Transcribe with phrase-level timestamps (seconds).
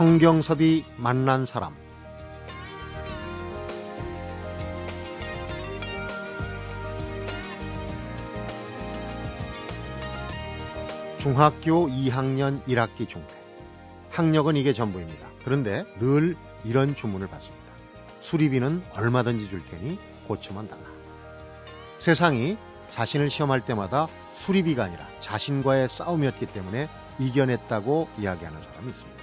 [0.00, 1.74] 성경섭이 만난 사람
[11.18, 13.34] 중학교 2학년 1학기 중퇴
[14.08, 15.26] 학력은 이게 전부입니다.
[15.44, 17.66] 그런데 늘 이런 주문을 받습니다.
[18.22, 20.82] 수리비는 얼마든지 줄 테니 고쳐만 달라.
[21.98, 22.56] 세상이
[22.88, 24.06] 자신을 시험할 때마다
[24.36, 29.19] 수리비가 아니라 자신과의 싸움이었기 때문에 이겨냈다고 이야기하는 사람이 있습니다.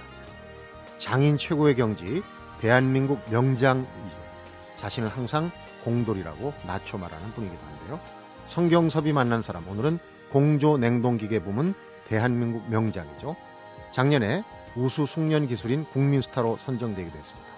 [0.98, 2.22] 장인 최고의 경지,
[2.60, 3.88] 대한민국 명장이죠.
[4.76, 5.50] 자신을 항상
[5.84, 8.00] 공돌이라고 낮춰 말하는 분이기도 한데요.
[8.46, 9.98] 성경섭이 만난 사람, 오늘은
[10.30, 11.74] 공조 냉동기계 부문
[12.08, 13.36] 대한민국 명장이죠.
[13.92, 14.44] 작년에
[14.76, 17.48] 우수 숙련 기술인 국민스타로 선정되기도 했습니다.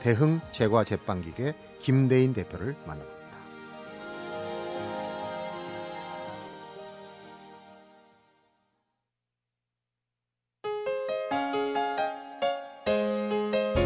[0.00, 3.17] 대흥 제과 제빵기계 김대인 대표를 만나봅니다.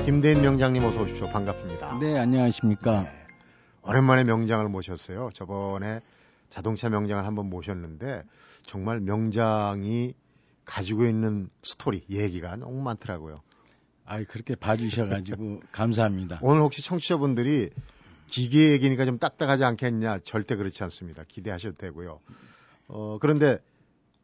[0.05, 1.29] 김대인 명장님 어서 오십시오.
[1.29, 1.99] 반갑습니다.
[2.01, 3.03] 네, 안녕하십니까.
[3.03, 3.27] 네.
[3.83, 5.31] 오랜만에 명장을 모셨어요.
[5.33, 6.01] 저번에
[6.51, 8.25] 자동차 명장을 한번 모셨는데
[8.67, 10.15] 정말 명장이
[10.65, 13.43] 가지고 있는 스토리, 얘기가 너무 많더라고요.
[14.05, 16.41] 아, 그렇게 봐주셔가지고 감사합니다.
[16.43, 17.71] 오늘 혹시 청취자분들이
[18.27, 20.21] 기계 얘기니까 좀 딱딱하지 않겠냐?
[20.25, 21.23] 절대 그렇지 않습니다.
[21.29, 22.19] 기대하셔도 되고요.
[22.89, 23.59] 어, 그런데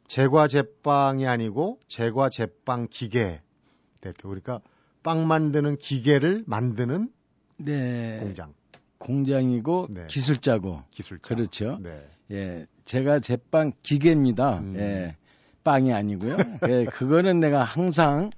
[0.08, 3.42] 제과 제빵이 아니고 제과 제빵 기계
[4.00, 4.28] 대표.
[4.28, 4.60] 그러니까
[5.08, 7.08] 빵 만드는 기계를 만드는
[7.56, 8.18] 네.
[8.20, 8.52] 공장.
[8.98, 10.06] 공장이고 네.
[10.06, 10.82] 기술자고.
[10.90, 11.34] 기술자.
[11.34, 11.78] 그렇죠.
[11.82, 12.06] 네.
[12.30, 12.66] 예.
[12.84, 14.58] 제가 제빵 기계입니다.
[14.58, 14.76] 음.
[14.76, 15.16] 예.
[15.64, 16.36] 빵이 아니고요.
[16.68, 18.28] 예, 그거는 내가 항상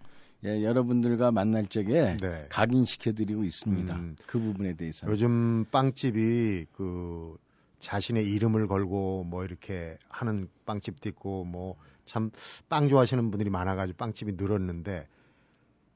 [0.44, 2.46] 예, 여러분들과 만날 적에 네.
[2.50, 3.92] 각인시켜드리고 있습니다.
[3.96, 4.14] 음.
[4.26, 5.08] 그 부분에 대해서.
[5.08, 7.36] 요즘 빵집이 그
[7.80, 11.75] 자신의 이름을 걸고 뭐 이렇게 하는 빵집도 있고 뭐
[12.10, 12.30] 참
[12.69, 15.06] 빵 좋아하시는 분들이 많아가지고 빵집이 늘었는데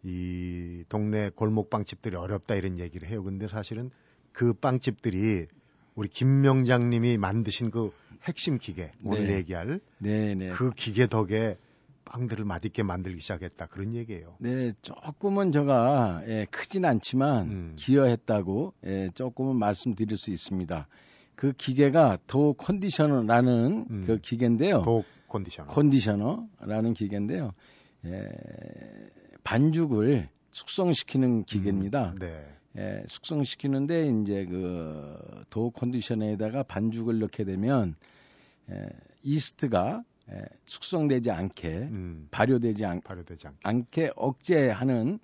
[0.04, 3.22] 이 동네 골목 빵집들이 어렵다 이런 얘기를 해요.
[3.24, 3.90] 근데 사실은
[4.32, 5.46] 그 빵집들이
[5.94, 7.90] 우리 김명장님이 만드신 그
[8.24, 9.34] 핵심 기계 오늘 네.
[9.36, 10.50] 얘기할 네, 네.
[10.50, 11.56] 그 기계 덕에
[12.04, 14.36] 빵들을 맛있게 만들기 시작했다 그런 얘기예요.
[14.38, 17.76] 네, 조금은 제가 예, 크진 않지만 음.
[17.76, 20.86] 기여했다고 예, 조금은 말씀드릴 수 있습니다.
[21.34, 24.04] 그 기계가 도 컨디셔너라는 음.
[24.06, 24.82] 그 기계인데요.
[24.82, 25.68] 도 컨디셔너.
[25.68, 27.52] 컨디셔너라는 기계인데요.
[28.04, 28.28] 예,
[29.44, 32.12] 반죽을 숙성시키는 기계입니다.
[32.12, 32.46] 음, 네.
[32.76, 37.94] 예, 숙성시키는데 이제 그도 컨디션에다가 반죽을 넣게 되면
[38.70, 38.88] 예,
[39.22, 43.58] 이스트가 예, 숙성되지 않게 음, 발효되지, 않, 발효되지 않게.
[43.62, 45.18] 않게 억제하는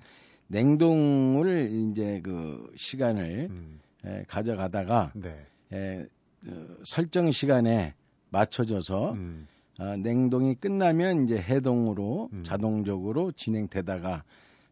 [0.49, 3.81] 냉동을 이제 그 시간을 음.
[4.07, 5.47] 예, 가져가다가 네.
[5.73, 6.07] 예,
[6.41, 7.95] 그 설정 시간에
[8.31, 9.49] 맞춰져서 음.
[9.81, 12.43] 어, 냉동이 끝나면 이제 해동으로 음.
[12.45, 14.25] 자동적으로 진행되다가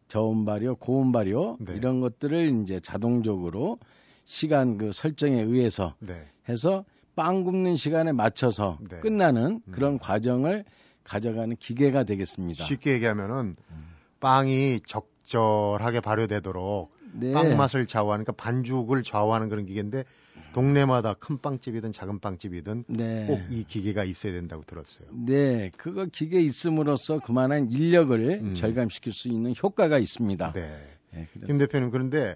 [0.07, 1.73] 저온 발효, 고온 발효 네.
[1.75, 3.79] 이런 것들을 이제 자동적으로
[4.23, 6.27] 시간 그 설정에 의해서 네.
[6.47, 8.99] 해서 빵 굽는 시간에 맞춰서 네.
[8.99, 9.71] 끝나는 음.
[9.71, 9.99] 그런 음.
[9.99, 10.63] 과정을
[11.03, 12.63] 가져가는 기계가 되겠습니다.
[12.63, 13.95] 쉽게 얘기하면은 음.
[14.19, 17.33] 빵이 적절하게 발효되도록 네.
[17.33, 20.03] 빵 맛을 좌우하는 그러니까 반죽을 좌우하는 그런 기계인데
[20.53, 23.25] 동네마다 큰 빵집이든 작은 빵집이든 네.
[23.27, 25.07] 꼭이 기계가 있어야 된다고 들었어요.
[25.11, 28.55] 네, 그거 기계 있음으로써 그만한 인력을 음.
[28.55, 30.53] 절감시킬 수 있는 효과가 있습니다.
[30.53, 30.61] 네.
[31.11, 32.35] 네 김 대표님 그런데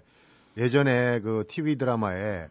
[0.56, 2.48] 예전에 그 TV 드라마에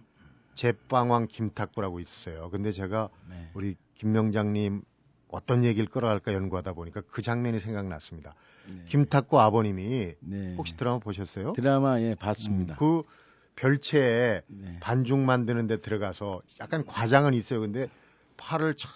[0.55, 2.49] 제빵왕 김탁구라고 있었어요.
[2.49, 3.49] 근데 제가 네.
[3.53, 4.83] 우리 김명장님
[5.29, 8.35] 어떤 얘기를 끌어갈까 연구하다 보니까 그 장면이 생각났습니다.
[8.67, 8.83] 네.
[8.87, 10.55] 김탁구 아버님이 네.
[10.55, 11.53] 혹시 드라마 보셨어요?
[11.53, 12.75] 드라마 예 봤습니다.
[12.75, 13.03] 음, 그
[13.55, 14.77] 별채에 네.
[14.79, 17.59] 반죽 만드는 데 들어가서 약간 과장은 있어요.
[17.61, 17.87] 근데
[18.37, 18.89] 팔을 쫙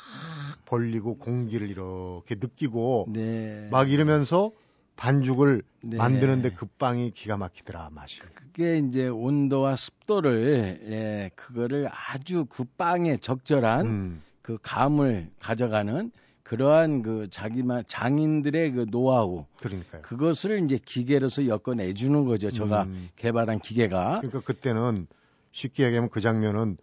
[0.66, 3.69] 벌리고 공기를 이렇게 느끼고 네.
[3.72, 4.51] 막 이러면서
[4.95, 5.97] 반죽을 네.
[5.97, 8.19] 만드는데 그 빵이 기가 막히더라 맛이.
[8.19, 14.24] 그게 이제 온도와 습도를 예, 그거를 아주 그 빵에 적절한 음.
[14.42, 16.12] 그 감을 가져가는
[16.48, 20.02] 그러한 그 자기만 장인들의 그 노하우 그러니까요.
[20.02, 22.50] 그것을 이제 기계로서 엮어내 주는 거죠.
[22.50, 23.10] 제가 음.
[23.18, 24.22] 개발한 기계가.
[24.22, 25.08] 그러니까 그때는
[25.52, 26.78] 쉽게 얘기하면 그 장면은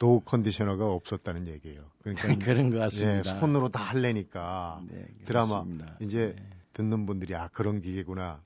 [0.00, 1.82] 도우 컨디셔너가 없었다는 얘기예요.
[2.02, 3.34] 그러니까 그런 것 같습니다.
[3.34, 5.64] 네, 손으로 다 할래니까 네, 드라마
[6.00, 6.42] 이제 네.
[6.72, 8.40] 듣는 분들이 아 그런 기계구나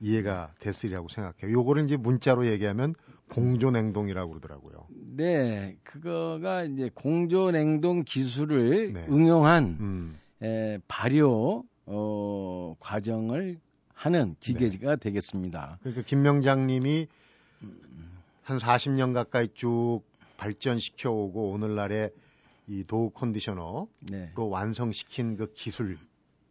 [0.00, 1.52] 이해가 됐으리라고 생각해요.
[1.52, 2.94] 요거를 이제 문자로 얘기하면
[3.34, 4.86] 공조냉동이라고 그러더라고요.
[5.16, 9.06] 네, 그거가 이제 공조냉동 기술을 네.
[9.10, 10.18] 응용한 음.
[10.42, 13.58] 에, 발효 어, 과정을
[13.92, 15.00] 하는 기계가 네.
[15.00, 15.78] 되겠습니다.
[15.80, 17.08] 그러니까 김명장님이
[18.42, 20.02] 한 40년 가까이 쭉
[20.36, 22.10] 발전시켜 오고 오늘날의
[22.66, 24.32] 이 도우 컨디셔너로 네.
[24.36, 25.98] 완성시킨 그 기술,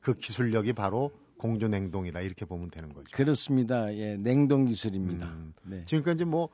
[0.02, 3.06] 그 기술력이 바로 공조 냉동이다 이렇게 보면 되는 거죠.
[3.12, 3.94] 그렇습니다.
[3.96, 5.28] 예, 냉동 기술입니다.
[5.28, 5.54] 음.
[5.64, 5.84] 네.
[5.86, 6.50] 지금까지 뭐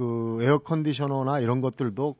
[0.00, 2.16] 그 에어 컨디셔너나 이런 것들도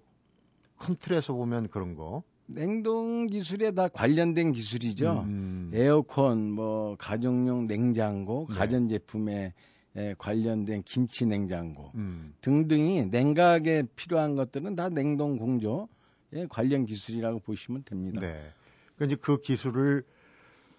[0.76, 2.22] 큰 틀에서 보면 그런 거.
[2.44, 5.24] 냉동 기술에 다 관련된 기술이죠.
[5.24, 5.70] 음.
[5.72, 8.54] 에어컨, 뭐 가정용 냉장고, 네.
[8.54, 9.54] 가전 제품에
[9.96, 12.34] 에 관련된 김치 냉장고 음.
[12.42, 18.20] 등등이 냉각에 필요한 것들은 다 냉동 공조에 관련 기술이라고 보시면 됩니다.
[18.20, 18.52] 네.
[18.94, 20.04] 그러니까 이제 그 기술을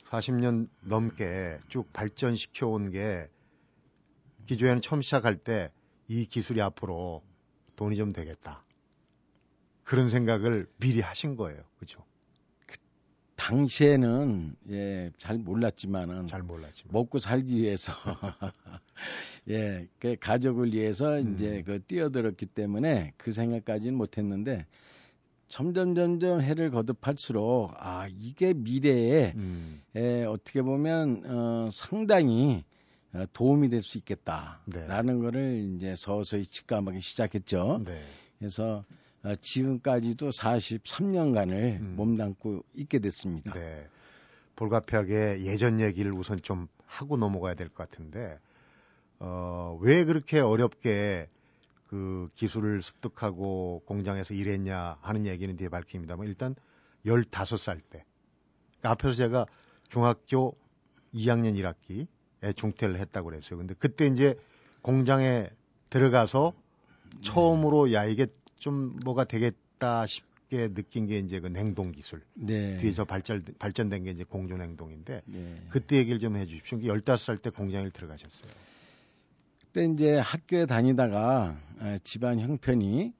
[0.05, 3.27] 40년 넘게 쭉 발전시켜 온 게
[4.45, 5.71] 기조에는 처음 시작할 때
[6.11, 7.23] 이 기술이 앞으로
[7.77, 8.65] 돈이 좀 되겠다.
[9.85, 11.63] 그런 생각을 미리 하신 거예요.
[11.79, 12.03] 그죠?
[12.65, 12.75] 그
[13.37, 17.93] 당시에는 예, 잘 몰랐지만은 잘 몰랐지만 먹고 살기 위해서
[19.49, 21.33] 예, 그 가족을 위해서 음.
[21.33, 24.65] 이제 그 뛰어들었기 때문에 그 생각까지는 못 했는데
[25.47, 29.81] 점점 점점 해를 거듭할수록 아 이게 미래에 음.
[29.95, 32.71] 에, 어떻게 보면 어, 상당히 어,
[33.33, 35.21] 도움이 될 수 있겠다라는 네.
[35.21, 37.81] 거를 이제 서서히 직감하기 시작했죠.
[37.85, 38.03] 네.
[38.39, 38.85] 그래서
[39.23, 41.93] 어, 지금까지도 43년간을 음.
[41.97, 43.53] 몸담고 있게 됐습니다.
[43.53, 43.87] 네.
[44.55, 48.39] 볼가피하게 예전 얘기를 우선 좀 하고 넘어가야 될 것 같은데
[49.19, 51.29] 어, 왜 그렇게 어렵게
[51.87, 56.55] 그 기술을 습득하고 공장에서 일했냐 하는 얘기는 뒤에 밝힙니다만 일단
[57.05, 58.05] 15살 때
[58.79, 59.45] 그러니까 앞에서 제가
[59.89, 60.55] 중학교
[61.13, 62.07] 2학년 1학기
[62.43, 63.59] 에 중퇴를 했다고 그랬어요.
[63.59, 64.35] 근데 그때 이제
[64.81, 65.47] 공장에
[65.89, 66.53] 들어가서
[67.21, 68.27] 처음으로 야 이게
[68.57, 72.21] 좀 뭐가 되겠다 싶게 느낀 게 이제 그 냉동 기술.
[72.33, 72.77] 네.
[72.77, 75.61] 뒤에 저 발전 발전된 게 이제 공조 냉동인데 네.
[75.69, 76.79] 그때 얘기를 좀 해 주십시오.
[76.79, 78.51] 15살 때 공장에 들어가셨어요.
[79.61, 81.57] 그때 이제 학교에 다니다가
[82.03, 83.13] 집안 형편이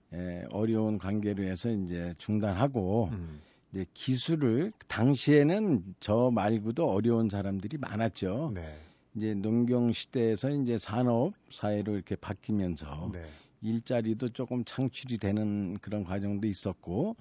[0.49, 3.39] 어려운 관계로 해서 이제 중단하고 음.
[3.71, 8.51] 이제 기술을 당시에는 저 말고도 어려운 사람들이 많았죠.
[8.55, 8.79] 네.
[9.15, 13.25] 이제 농경 시대에서 이제 산업 사회로 이렇게 바뀌면서 네.
[13.61, 17.15] 일자리도 조금 창출이 되는 그런 과정도 있었고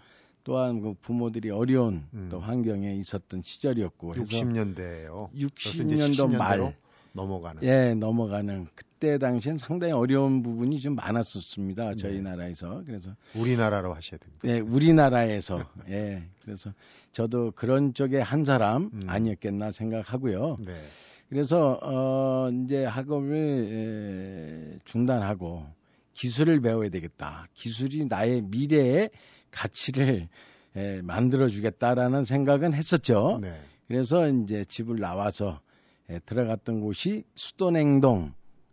[0.44, 2.28] 또한 그 부모들이 어려운 음.
[2.30, 5.32] 또 환경에 있었던 시절이었고 60년대예요.
[5.34, 6.74] 60년도 말
[7.12, 7.62] 넘어가는.
[7.62, 8.68] 예, 넘어가는.
[8.74, 11.94] 그때 당시엔 상당히 어려운 부분이 좀 많았었습니다.
[11.94, 12.20] 저희 네.
[12.22, 12.82] 나라에서.
[12.86, 14.40] 그래서 우리나라로 하셔야 됩니다.
[14.44, 15.68] 예, 우리나라에서.
[15.88, 16.22] 예.
[16.42, 16.72] 그래서
[17.12, 19.06] 저도 그런 쪽에 한 사람 음.
[19.08, 20.58] 아니었겠나 생각하고요.
[20.60, 20.80] 네.
[21.30, 25.64] 그래서 어 이제 학업을 에, 중단하고
[26.12, 27.46] 기술을 배워야 되겠다.
[27.54, 29.10] 기술이 나의 미래의
[29.52, 30.28] 가치를
[30.74, 33.38] 에, 만들어 주겠다라는 생각은 했었죠.
[33.40, 33.54] 네.
[33.86, 35.60] 그래서 이제 집을 나와서
[36.08, 38.32] 에, 들어갔던 곳이 수도냉동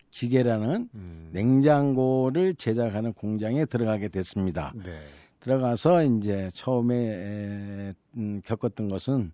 [0.09, 1.29] 기계라는 음.
[1.33, 4.73] 냉장고를 제작하는 공장에 들어가게 됐습니다.
[4.75, 4.99] 네.
[5.41, 9.31] 들어가서 이제 처음에 에, 음, 겪었던 것은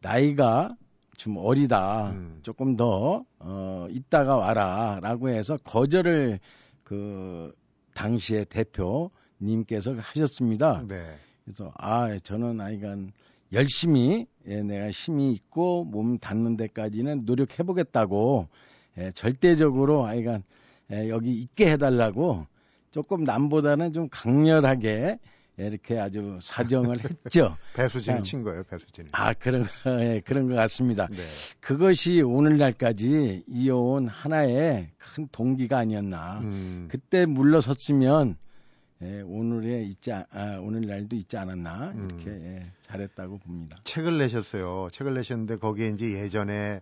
[0.00, 0.76] 나이가
[1.18, 2.12] 좀 어리다.
[2.12, 2.38] 음.
[2.42, 5.00] 조금 더, 어, 이따가 와라.
[5.02, 6.38] 라고 해서 거절을
[6.84, 7.52] 그,
[7.92, 10.84] 당시에 대표님께서 하셨습니다.
[10.86, 11.16] 네.
[11.44, 12.96] 그래서, 아, 저는 아이가
[13.52, 18.48] 열심히 예, 내가 힘이 있고 몸 닿는 데까지는 노력해보겠다고
[18.98, 20.40] 예, 절대적으로 아이가
[20.92, 22.46] 예, 여기 있게 해달라고
[22.90, 25.18] 조금 남보다는 좀 강렬하게
[25.66, 27.56] 이렇게 아주 사정을 했죠.
[27.74, 29.08] 배수진 친 거예요, 배수진.
[29.12, 29.64] 아, 그런,
[30.00, 31.08] 예, 그런 것 같습니다.
[31.10, 31.24] 네.
[31.60, 36.38] 그것이 오늘날까지 이어온 하나의 큰 동기가 아니었나.
[36.40, 36.88] 음.
[36.90, 38.36] 그때 물러섰으면
[39.02, 40.24] 예, 오늘에 있지 아,
[40.60, 42.62] 오늘날도 있지 않았나 이렇게 음.
[42.64, 43.78] 예, 잘했다고 봅니다.
[43.84, 44.88] 책을 내셨어요.
[44.92, 46.80] 책을 내셨는데 거기에 이제 예전에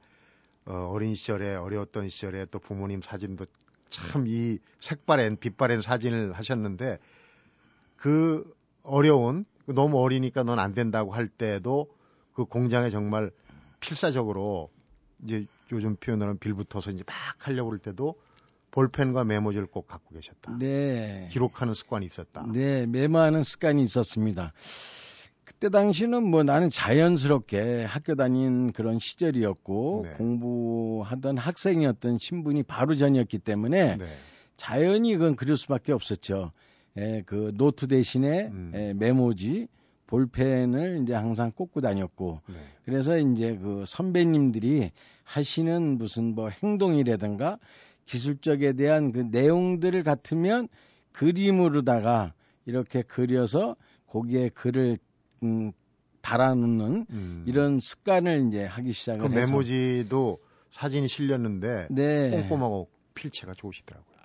[0.67, 3.47] 어, 어린 시절에 어려웠던 시절에 또 부모님 사진도
[3.91, 6.99] 참 이 색바랜 빛바랜 사진을 하셨는데
[7.97, 8.45] 그
[8.87, 11.89] 어려운 너무 어리니까 넌 안 된다고 할 때도
[12.33, 13.31] 그 공장에 정말
[13.81, 14.71] 필사적으로
[15.25, 18.15] 이제 요즘 표현으로는 빌붙어서 이제 막 하려고 그럴 때도
[18.71, 20.57] 볼펜과 메모지를 꼭 갖고 계셨다.
[20.59, 21.29] 네.
[21.33, 22.47] 기록하는 습관이 있었다.
[22.53, 24.53] 네, 메모하는 습관이 있었습니다.
[25.45, 30.13] 그때 당시는 뭐 나는 자연스럽게 학교 다닌 그런 시절이었고 네.
[30.15, 34.07] 공부하던 학생이었던 신분이 바로 전이었기 때문에 네.
[34.57, 36.53] 자연히 그건 그럴 수밖에 없었죠.
[36.97, 38.73] 에, 예, 그 노트 대신에 음.
[38.75, 39.69] 에, 예, 메모지,
[40.07, 42.55] 볼펜을 이제 항상 꽂고 다녔고 네.
[42.85, 44.93] 그래서 이제 그 선배님들이
[45.25, 47.59] 하시는 무슨 뭐 행동이라든가
[48.07, 50.69] 기술적에 대한 그 내용들을 같으면
[51.13, 52.35] 그림으로다가
[52.67, 53.75] 이렇게 그려서
[54.07, 54.99] 거기에 글을
[55.43, 55.73] 음,
[56.23, 57.45] 달아놓는 음.
[57.47, 60.39] 이런 습관을 이제 하기 시작을 그 해서 메모지도
[60.71, 62.31] 사진이 실렸는데 네.
[62.31, 64.16] 꼼꼼하고 필체가 좋으시더라고요.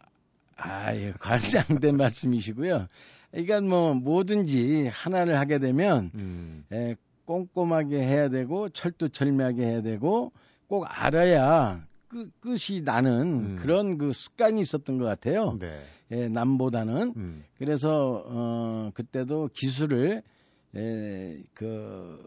[0.62, 2.88] 아, 예, 관장된 말씀이시고요.
[3.32, 6.66] 그러니까 뭐 뭐든지 하나를 하게 되면 음.
[6.72, 10.32] 예, 꼼꼼하게 해야 되고 철두철미하게 해야 되고
[10.68, 13.56] 꼭 알아야 끝, 끝이 나는 음.
[13.56, 15.58] 그런 그 습관이 있었던 것 같아요.
[15.60, 15.82] 네.
[16.12, 17.14] 예, 남보다는.
[17.16, 17.44] 음.
[17.58, 20.22] 그래서, 어, 그때도 기술을,
[20.76, 22.20] 예, 그,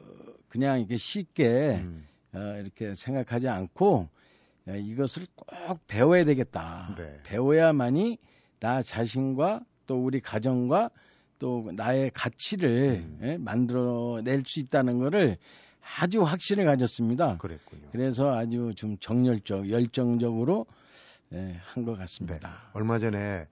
[0.49, 2.07] 그냥 이렇게 쉽게, 음.
[2.33, 4.09] 어, 이렇게 생각하지 않고,
[4.68, 6.94] 예, 이것을 꼭 배워야 되겠다.
[6.97, 7.21] 네.
[7.25, 8.18] 배워야만이
[8.61, 10.90] 나 자신과 또 우리 가정과
[11.38, 13.18] 또 나의 가치를 음.
[13.23, 15.37] 예, 만들어낼 수 있다는 것을
[16.00, 17.37] 아주 확신을 가졌습니다.
[17.37, 17.88] 그랬군요.
[17.92, 20.66] 그래서 아주 좀 정열적, 열정적으로
[21.35, 22.49] 예, 한 것 같습니다.
[22.49, 22.54] 네.
[22.73, 23.47] 얼마 전에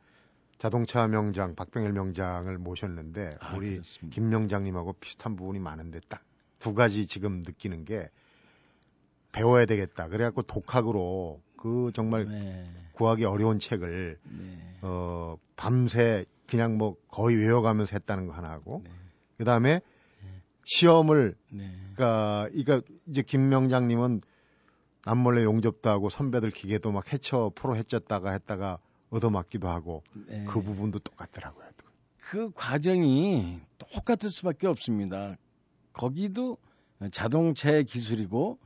[0.58, 4.14] 자동차 명장 박병일 명장을 모셨는데 아, 우리 그렇습니다.
[4.14, 6.22] 김 명장님하고 비슷한 부분이 많은데 딱
[6.62, 8.08] 두 가지 지금 느끼는 게
[9.32, 10.08] 배워야 되겠다.
[10.08, 12.70] 그래갖고 독학으로 그 정말 네.
[12.92, 14.78] 구하기 어려운 책을 네.
[14.82, 18.90] 어 밤새 그냥 뭐 거의 외워가면서 했다는 거 하나하고 네.
[19.38, 19.80] 그 다음에
[20.64, 21.70] 시험을 네.
[21.94, 24.20] 그러니까 이제 김명장님은
[25.04, 28.78] 남몰래 용접도 하고 선배들 기계도 막 헤쳐 풀어 헤쳤다가 했다가
[29.10, 30.44] 얻어맞기도 하고 네.
[30.44, 31.62] 그 부분도 똑같더라고요.
[32.32, 35.36] 그 과정이 똑같을 수밖에 없습니다.
[35.92, 36.56] 거기도
[37.10, 38.58] 자동차의 기술이고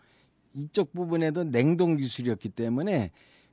[0.56, 3.10] 이쪽 부분에도 냉동 기술이었기 때문에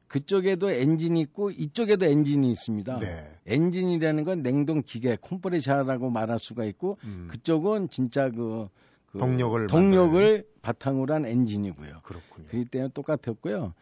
[0.07, 2.99] 그쪽에도 엔진이 있고 이쪽에도 엔진이 있습니다.
[2.99, 3.31] 네.
[3.47, 7.27] 엔진이라는 건 냉동 기계 콤프레셔라고 말할 수가 있고 음.
[7.31, 8.67] 그쪽은 진짜 그,
[9.07, 12.01] 그 동력을 동력을 바탕으로 한 엔진이고요.
[12.03, 12.47] 그렇군요.
[12.47, 13.73] 그렇기 때문에 똑같았고요.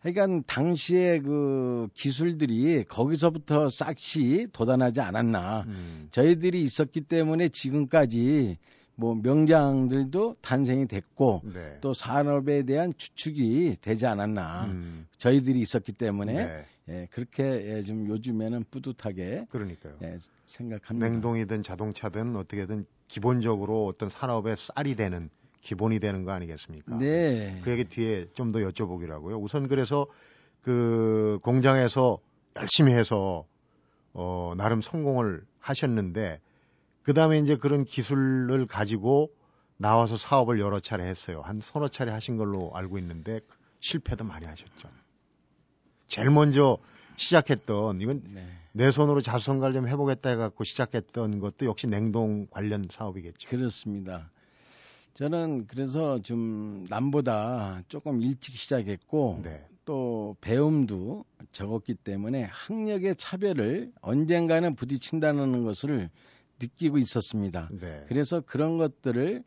[0.00, 5.64] 그러니까 당시에 그 기술들이 거기서부터 싹시 돋아나지 않았나.
[5.66, 6.08] 음.
[6.10, 8.56] 저희들이 있었기 때문에 지금까지
[9.00, 11.78] 뭐 명장들도 탄생이 됐고 네.
[11.80, 15.06] 또 산업에 대한 추측이 되지 않았나 음.
[15.18, 16.66] 저희들이 있었기 때문에 네.
[16.88, 19.94] 예, 그렇게 예, 좀 요즘에는 뿌듯하게 그러니까요.
[20.02, 21.08] 예, 생각합니다.
[21.08, 26.98] 냉동이든 자동차든 어떻게든 기본적으로 어떤 산업의 쌀이 되는 기본이 되는 거 아니겠습니까?
[26.98, 27.60] 네.
[27.62, 29.40] 그 얘기 뒤에 좀 더 여쭤보기라고요.
[29.40, 30.06] 우선 그래서
[30.62, 32.18] 그 공장에서
[32.56, 33.44] 열심히 해서
[34.12, 36.40] 어 나름 성공을 하셨는데
[37.08, 39.30] 그 다음에 이제 그런 기술을 가지고
[39.78, 41.40] 나와서 사업을 여러 차례 했어요.
[41.42, 43.40] 한 서너 차례 하신 걸로 알고 있는데
[43.80, 44.90] 실패도 많이 하셨죠.
[46.06, 46.76] 제일 먼저
[47.16, 48.46] 시작했던 이건 네.
[48.72, 53.48] 내 손으로 자수성가를 좀 해보겠다 해갖고 시작했던 것도 역시 냉동 관련 사업이겠죠.
[53.48, 54.30] 그렇습니다.
[55.14, 59.66] 저는 그래서 좀 남보다 조금 일찍 시작했고 네.
[59.86, 66.10] 또 배움도 적었기 때문에 학력의 차별을 언젠가는 부딪힌다는 것을
[66.60, 67.68] 느끼고 있었습니다.
[67.72, 68.04] 네.
[68.08, 69.42] 그래서 그런 것들을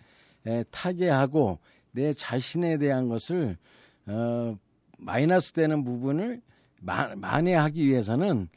[0.47, 1.59] 에, 타개하고
[1.91, 3.57] 내 자신에 대한 것을
[4.07, 4.57] 어,
[4.97, 6.41] 마이너스 되는 부분을
[6.79, 8.49] 마, 만회하기 위해서는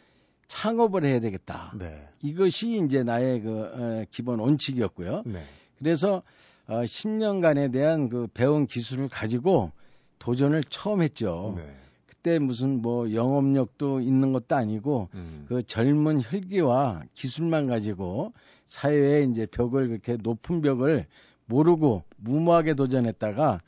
[0.46, 1.74] 창업을 해야 되겠다.
[1.78, 2.08] 네.
[2.22, 5.22] 이것이 이제 나의 그 어, 기본 원칙이었고요.
[5.26, 5.44] 네.
[5.78, 6.22] 그래서
[6.66, 9.72] 어, 10년간에 대한 그 배운 기술을 가지고
[10.18, 11.54] 도전을 처음 했죠.
[11.56, 11.76] 네.
[12.24, 15.44] 그때 무슨 뭐 영업력도 있는 것도 아니고 음.
[15.46, 18.32] 그 젊은 혈기와 기술만 가지고
[18.64, 21.06] 사회에 이제 벽을 그렇게 높은 벽을
[21.44, 23.60] 모르고 무모하게 도전했다가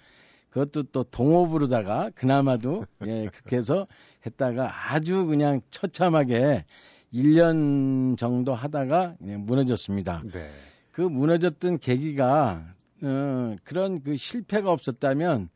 [0.48, 3.86] 그것도 또 동업으로다가 그나마도 예 그렇게 해서
[4.24, 6.64] 했다가 아주 그냥 처참하게
[7.12, 10.22] 1년 정도 하다가 그냥 무너졌습니다.
[10.32, 10.50] 네.
[10.92, 12.64] 그 무너졌던 계기가
[13.02, 15.50] 어, 그런 그 실패가 없었다면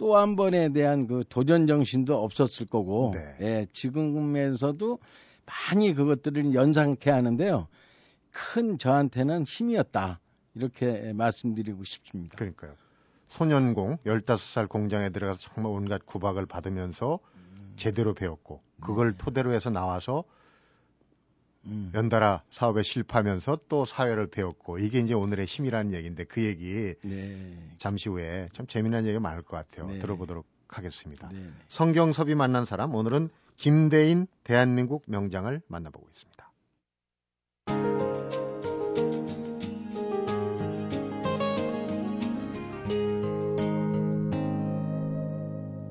[0.00, 3.36] 또 한 번에 대한 그 도전 정신도 없었을 거고, 네.
[3.42, 4.98] 예, 지금에서도
[5.44, 7.68] 많이 그것들을 연상케 하는데요.
[8.30, 10.18] 큰 저한테는 힘이었다.
[10.54, 12.34] 이렇게 말씀드리고 싶습니다.
[12.36, 12.72] 그러니까요.
[13.28, 17.74] 소년공 15살 공장에 들어가서 정말 온갖 구박을 받으면서 음.
[17.76, 19.18] 제대로 배웠고 그걸 네.
[19.18, 20.24] 토대로 해서 나와서
[21.66, 21.92] 음.
[21.94, 27.56] 연달아 사업에 실패하면서 또 사회를 배웠고 이게 이제 오늘의 힘이라는 얘기인데 그 얘기 네.
[27.78, 29.88] 잠시 후에 참 재미난 얘기가 많을 것 같아요.
[29.88, 29.98] 네.
[29.98, 31.28] 들어보도록 하겠습니다.
[31.32, 31.50] 네.
[31.68, 36.40] 성경섭이 만난 사람 오늘은 김대인 대한민국 명장을 만나보고 있습니다.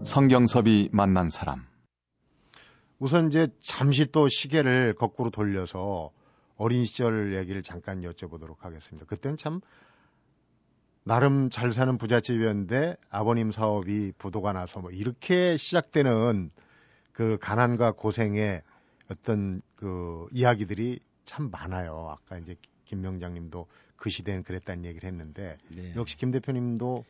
[0.03, 1.67] 성경섭이 만난 사람
[2.99, 6.11] 우선 이제 잠시 또 시계를 거꾸로 돌려서
[6.57, 9.05] 어린 시절 얘기를 잠깐 여쭤보도록 하겠습니다.
[9.07, 9.61] 그때는 참
[11.03, 16.51] 나름 잘 사는 부잣집이었는데 아버님 사업이 부도가 나서 뭐 이렇게 시작되는
[17.13, 18.61] 그 가난과 고생의
[19.09, 22.09] 어떤 그 이야기들이 참 많아요.
[22.09, 25.93] 아까 이제 김명장님도 그 시대는 그랬다는 얘기를 했는데 네.
[25.95, 27.05] 역시 김 대표님도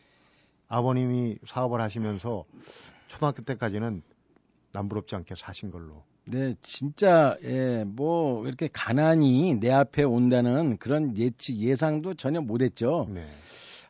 [0.67, 2.46] 아버님이 사업을 하시면서
[3.08, 4.03] 초등학교 때까지는
[4.72, 6.04] 남부럽지 않게 사신 걸로.
[6.26, 13.08] 네, 진짜 예, 뭐 이렇게 가난이 내 앞에 온다는 그런 예측 예상도 전혀 못했죠.
[13.10, 13.26] 네.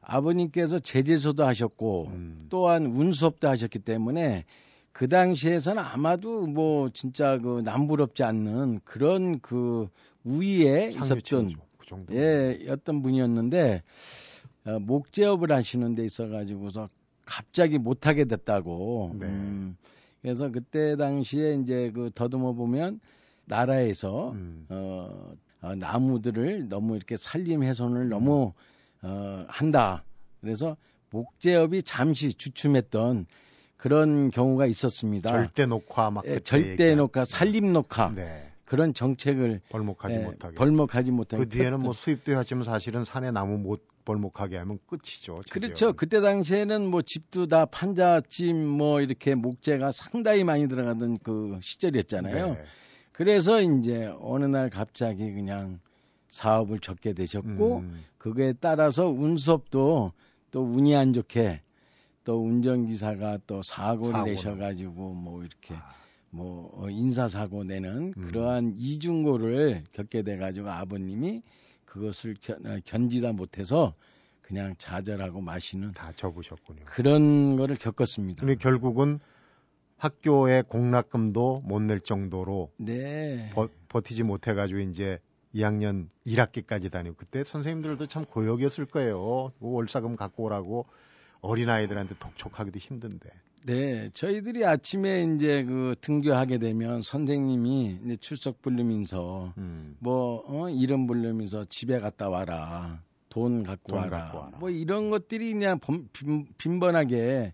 [0.02, 2.48] 아버님께서 제재소도 하셨고 음.
[2.50, 4.46] 또한 운수업도 하셨기 때문에
[4.92, 9.88] 그 당시에서는 아마도 뭐 진짜 그 남부럽지 않는 그런 그
[10.24, 13.84] 우위에 있었던 그 예, 어떤 분이었는데
[14.66, 16.90] 어, 목재업을 하시는 데 있어 가지고서
[17.26, 19.12] 갑자기 못 하게 됐다고.
[19.20, 19.26] 네.
[19.28, 19.78] 음,
[20.22, 23.00] 그래서 그때 당시에 이제 그 더듬어 보면
[23.46, 24.66] 나라에서 음.
[24.70, 28.54] 어, 어, 나무들을 너무 이렇게 산림 훼손을 너무
[29.02, 30.04] 어, 한다.
[30.42, 30.78] 그래서
[31.10, 33.26] 목재업이 잠시 주춤했던
[33.78, 35.30] 그런 경우가 있었습니다.
[35.30, 38.49] 절대 녹화 막 예, 절대 녹화, 산림 녹화 네.
[38.70, 43.58] 그런 정책을 벌목하지 예, 못하게 벌목하지 못하게 그 뒤에는 뭐 수입도 하지만 사실은 산에 나무
[43.58, 45.42] 못 벌목하게 하면 끝이죠.
[45.50, 45.94] 그렇죠.
[45.94, 52.48] 그때 당시에는 뭐 집도 다 판자집 뭐 이렇게 목재가 상당히 많이 들어가던 그 시절이었잖아요.
[52.54, 52.64] 네.
[53.12, 55.80] 그래서 이제 어느 날 갑자기 그냥
[56.28, 58.06] 사업을 접게 되셨고 음.
[58.20, 60.14] 그거에 따라서 운수업도
[60.52, 61.62] 또 운이 안 좋게
[62.24, 64.34] 또 운전기사가 또 사고를 사고는.
[64.36, 65.99] 내셔가지고 뭐 이렇게 아.
[66.32, 68.22] 뭐 어, 인사사고 내는 음.
[68.22, 71.42] 그러한 이중고를 겪게 돼가지고 아버님이
[71.86, 73.94] 그것을 견, 어, 견디다 못해서
[74.42, 76.86] 그냥 좌절하고 마시는 다 접으셨군요.
[76.86, 78.40] 그런 거를 겪었습니다.
[78.40, 79.20] 근데 결국은
[79.98, 83.50] 학교의 공락금도 못 낼 정도로 네.
[83.54, 85.20] 버, 버티지 못해가지고 이제
[85.54, 89.52] 2학년 1학기까지 다니고 그때 선생님들도 참 고역이었을 거예요.
[89.60, 90.86] 뭐 월사금 갖고 오라고
[91.42, 93.30] 어린아이들한테 독촉하기도 힘든데.
[93.66, 99.96] 네, 저희들이 아침에 이제 그 등교하게 되면 선생님이 이제 출석 부르면서 음.
[100.00, 103.02] 뭐 어, 이름 부르면서 집에 갔다 와라.
[103.30, 104.10] 돈 갖고, 돈 와라.
[104.10, 104.52] 갖고 와라.
[104.60, 105.80] 뭐 이런 것들이 그냥
[106.14, 107.54] 빈, 빈번하게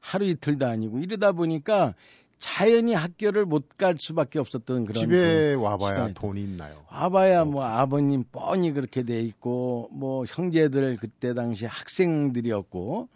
[0.00, 1.94] 하루 이틀도 아니고 이러다 보니까
[2.40, 6.84] 자연히 학교를 못 갈 수밖에 없었던 그런 집에 그 와봐야 돈이 있나요?
[6.90, 13.08] 와봐야 뭐 아버님 뻔히 그렇게 돼 있고 뭐 형제들 그때 당시 학생들이었고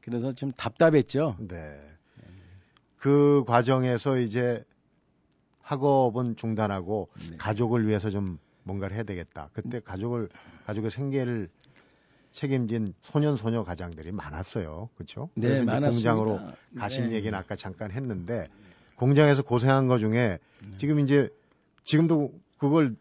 [0.00, 1.36] 그래서 좀 답답했죠.
[1.38, 1.80] 네.
[2.96, 4.64] 그 과정에서 이제
[5.62, 7.36] 학업은 중단하고 네.
[7.36, 9.50] 가족을 위해서 좀 뭔가를 해야 되겠다.
[9.52, 10.28] 그때 가족을
[10.66, 11.48] 가족의 생계를
[12.32, 14.90] 책임진 소년 소녀 가장들이 많았어요.
[14.96, 15.30] 그렇죠?
[15.34, 16.14] 네, 그래서 많았습니다.
[16.14, 16.40] 공장으로
[16.76, 17.16] 가신 네.
[17.16, 18.48] 얘기는 아까 잠깐 했는데
[18.96, 20.76] 공장에서 고생한 것 중에 네.
[20.76, 21.28] 지금 이제
[21.84, 22.94] 지금도 그걸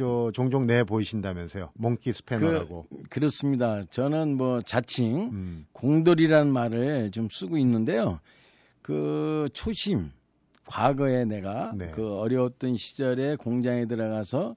[0.00, 1.72] 저 종종 내 보이신다면서요.
[1.74, 2.86] 몽키 스패너라고.
[3.10, 5.66] 그, 렇습니다 저는 뭐 자칭 음.
[5.72, 8.18] 공돌이라는 말을 좀 쓰고 있는데요.
[8.80, 10.10] 그 초심
[10.64, 11.88] 과거에 내가 네.
[11.88, 14.56] 그 어려웠던 시절에 공장에 들어가서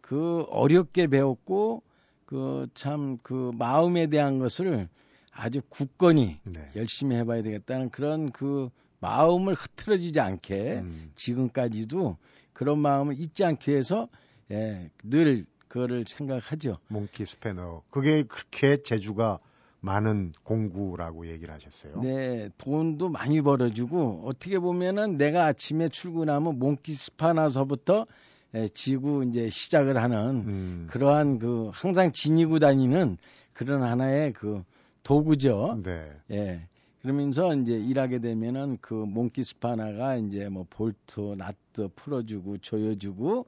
[0.00, 1.82] 그 어렵게 배웠고
[2.24, 4.88] 그 참그 그 마음에 대한 것을
[5.32, 6.70] 아주 굳건히 네.
[6.76, 8.68] 열심히 해봐야 되겠다는 그런 그
[9.00, 11.10] 마음을 흐트러지지 않게 음.
[11.16, 12.16] 지금까지도
[12.52, 14.08] 그런 마음을 잊지 않기 위해서
[14.54, 16.78] 예, 늘 그거를 생각하죠.
[16.88, 17.82] 몽키 스패너.
[17.90, 19.40] 그게 그렇게 재주가
[19.80, 22.00] 많은 공구라고 얘기를 하셨어요.
[22.00, 28.06] 네, 돈도 많이 벌어주고 어떻게 보면은 내가 아침에 출근하면 몽키 스파나서부터
[28.54, 30.86] 예, 지구 이제 시작을 하는 음.
[30.88, 33.18] 그러한 그 항상 지니고 다니는
[33.52, 34.62] 그런 하나의 그
[35.02, 35.80] 도구죠.
[35.82, 36.12] 네.
[36.30, 36.68] 예.
[37.02, 43.46] 그러면서 이제 일하게 되면은 그 몽키 스파나가 이제 뭐 볼트, 나트 풀어주고 조여주고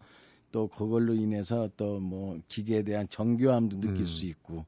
[0.56, 4.06] 또 그걸로 인해서 또 뭐 기계에 대한 정교함도 느낄 음.
[4.06, 4.64] 수 있고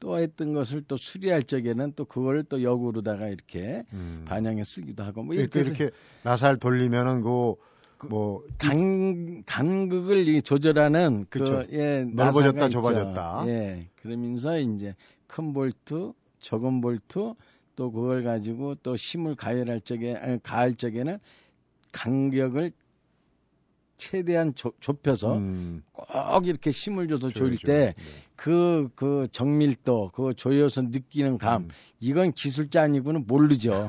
[0.00, 4.24] 또 했던 것을 또 수리할 적에는 또 그걸 또 역으로다가 이렇게 음.
[4.26, 5.90] 반영해 쓰기도 하고 뭐 이렇게 이렇게
[6.22, 11.64] 나살 돌리면은 그뭐 간, 간극을 조절하는 그쵸.
[11.68, 13.44] 그 예, 넓어졌다 좁아졌다.
[13.48, 13.88] 예.
[13.96, 14.94] 그러면서 이제
[15.26, 17.34] 큰 볼트, 적은 볼트
[17.74, 21.18] 또 그걸 가지고 또 힘을 가열할 적에 아니, 가할 적에는
[21.92, 22.72] 간격을
[23.96, 25.82] 최대한 조, 좁혀서 음.
[25.92, 27.94] 꼭 이렇게 힘을 줘서 조일 때
[28.36, 28.92] 그그 네.
[28.94, 31.68] 그 정밀도 그 조여서 느끼는 감 음.
[32.00, 33.88] 이건 기술자 아니고는 모르죠.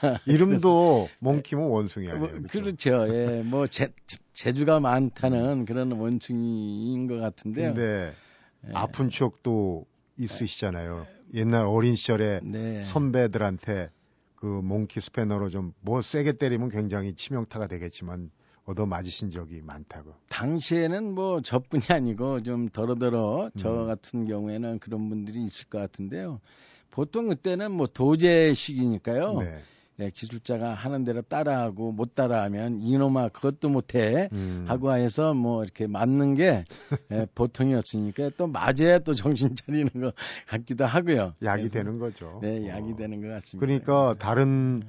[0.26, 2.20] 이름도 몽키면 원숭이 아니에요.
[2.20, 2.90] 뭐, 그렇죠.
[2.90, 3.14] 그렇죠.
[3.14, 3.92] 예, 뭐 재,
[4.32, 7.74] 재주가 많다는 그런 원숭이인 것 같은데요.
[7.74, 8.14] 근데
[8.66, 8.70] 예.
[8.74, 11.06] 아픈 추억도 있으시잖아요.
[11.34, 12.82] 옛날 어린 시절에 네.
[12.84, 13.90] 선배들한테
[14.36, 18.30] 그 몽키 스패너로 좀 뭐 세게 때리면 굉장히 치명타가 되겠지만
[18.68, 20.12] 얻어 맞으신 적이 많다고.
[20.28, 23.86] 당시에는 뭐 저뿐이 아니고 좀 더러더러 저 음.
[23.86, 26.40] 같은 경우에는 그런 분들이 있을 것 같은데요.
[26.90, 29.38] 보통 그때는 뭐 도제 시기니까요.
[29.40, 29.62] 네.
[29.96, 34.64] 네, 기술자가 하는 대로 따라하고 못 따라하면 이놈아 그것도 못해 음.
[34.68, 36.62] 하고 해서 뭐 이렇게 맞는 게
[37.10, 40.14] 예, 보통이었으니까 또 맞아야 또 정신 차리는 것
[40.46, 41.34] 같기도 하고요.
[41.42, 42.38] 약이 되는 거죠.
[42.42, 42.96] 네, 약이 어.
[42.96, 43.58] 되는 것 같습니다.
[43.58, 44.82] 그러니까 다른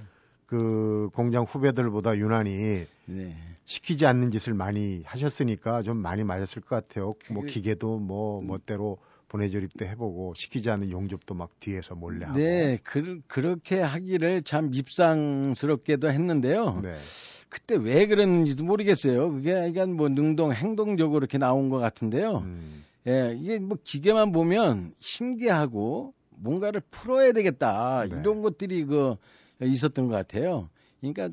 [0.45, 3.35] 그 공장 후배들보다 유난히 네.
[3.69, 7.13] 시키지 않는 짓을 많이 하셨으니까 좀 많이 맞았을 것 같아요.
[7.29, 12.39] 뭐 기계도 뭐 멋대로 보내조립 도 해보고 시키지 않은 용접도 막 뒤에서 몰래 하고.
[12.39, 16.79] 네, 그, 그렇게 하기를 참 밉상스럽게도 했는데요.
[16.81, 16.95] 네.
[17.47, 19.29] 그때 왜 그랬는지도 모르겠어요.
[19.29, 22.39] 그게 약간 뭐 능동 행동적으로 이렇게 나온 것 같은데요.
[22.39, 22.83] 음.
[23.07, 28.17] 예, 이게 뭐 기계만 보면 신기하고 뭔가를 풀어야 되겠다 네.
[28.19, 29.15] 이런 것들이 그
[29.61, 30.69] 있었던 것 같아요.
[30.99, 31.29] 그러니까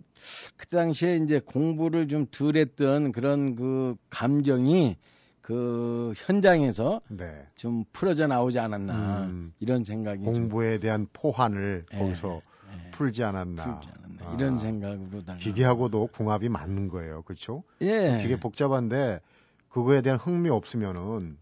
[0.57, 4.97] 그 당시에 이제 공부를 좀 덜 했던 그런 그 감정이
[5.41, 7.47] 그 현장에서 네.
[7.55, 10.81] 좀 풀어져 나오지 않았나 음, 이런 생각이 공부에 좀.
[10.81, 14.25] 대한 포환을 네, 거기서 네, 풀지 않았나, 풀지 않았나.
[14.25, 17.63] 아, 이런 생각으로 기계하고도 궁합이 맞는 거예요, 그렇죠?
[17.81, 18.19] 예.
[18.23, 19.21] 기계 복잡한데
[19.69, 21.39] 그거에 대한 흥미 없으면은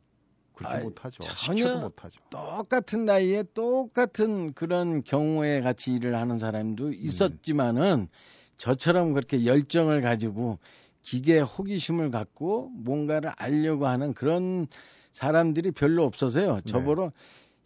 [0.55, 1.23] 그렇게 아, 못하죠.
[1.23, 2.21] 전혀 못하죠.
[2.31, 6.95] 똑같은 나이에 똑같은 그런 경우에 같이 일을 하는 사람도 음.
[6.95, 8.09] 있었지만은 음.
[8.57, 10.59] 저처럼 그렇게 열정을 가지고
[11.03, 14.69] 기계 호기심을 갖고 뭔가를 알려고 하는 그런
[15.13, 16.57] 사람들이 별로 없어서요.
[16.57, 16.63] 네.
[16.67, 17.11] 저보러 네.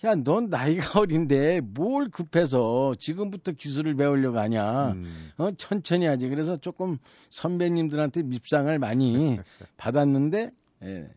[0.05, 4.93] 야, 넌 나이가 어린데 뭘 급해서 지금부터 기술을 배우려고 하냐.
[4.93, 5.31] 음.
[5.39, 6.29] 어, 천천히 하지.
[6.29, 6.99] 그래서 조금
[7.31, 9.39] 선배님들한테 밉상을 많이
[9.77, 10.51] 받았는데,
[10.85, 11.09] 예,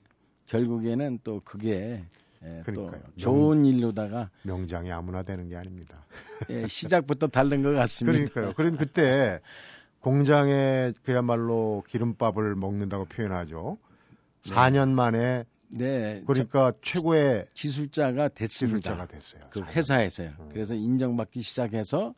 [0.52, 2.04] 결국에는 또 그게
[2.44, 6.06] 예, 또 좋은 일로다가 명장이 아무나 되는 게 아닙니다.
[6.50, 8.34] 예, 시작부터 다른 것 같습니다.
[8.34, 8.54] 그러니까요.
[8.56, 9.40] 그럼 그때
[10.02, 13.78] 공장에 그야말로 기름밥을 먹는다고 표현하죠.
[14.46, 14.54] 네.
[14.54, 16.22] 4년 만에 네.
[16.28, 18.78] 그러니까 최고의 기술자가 됐습니다.
[18.78, 19.42] 기술자가 됐어요.
[19.52, 20.34] 그 회사에서요.
[20.38, 20.50] 음.
[20.52, 22.14] 그래서 인정받기 시작해서